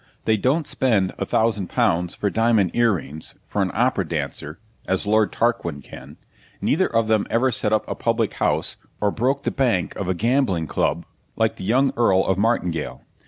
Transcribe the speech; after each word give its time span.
They 0.25 0.35
don't 0.35 0.65
spend 0.65 1.13
a 1.19 1.27
thousand 1.27 1.67
pounds 1.69 2.15
for 2.15 2.31
diamond 2.31 2.71
earrings 2.73 3.35
for 3.45 3.61
an 3.61 3.69
Opera 3.75 4.07
dancer, 4.07 4.57
as 4.87 5.05
Lord 5.05 5.31
Tarquin 5.31 5.83
can: 5.83 6.17
neither 6.59 6.87
of 6.87 7.07
them 7.07 7.27
ever 7.29 7.51
set 7.51 7.71
up 7.71 7.87
a 7.87 7.93
public 7.93 8.33
house 8.33 8.77
or 8.99 9.11
broke 9.11 9.43
the 9.43 9.51
bank 9.51 9.95
of 9.95 10.07
a 10.09 10.15
gambling 10.15 10.65
club, 10.65 11.05
like 11.35 11.57
the 11.57 11.63
young 11.65 11.93
Earl 11.97 12.25
of 12.25 12.39
Martingale. 12.39 13.03